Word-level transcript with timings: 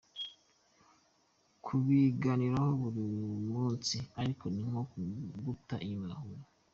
tubiganiraho 1.63 2.71
buri 2.81 3.03
munsi 3.53 3.97
ariko 4.19 4.45
ninko 4.53 4.81
guta 5.45 5.75
Inyuma 5.85 6.07
ya 6.11 6.19
Huye. 6.21 6.43